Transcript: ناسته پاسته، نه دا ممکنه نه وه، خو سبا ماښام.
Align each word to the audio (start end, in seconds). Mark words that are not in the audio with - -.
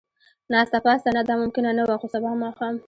ناسته 0.53 0.77
پاسته، 0.85 1.09
نه 1.17 1.21
دا 1.27 1.33
ممکنه 1.41 1.69
نه 1.77 1.83
وه، 1.87 1.95
خو 2.01 2.07
سبا 2.13 2.31
ماښام. 2.43 2.75